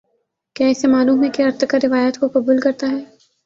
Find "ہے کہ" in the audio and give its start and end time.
1.23-1.41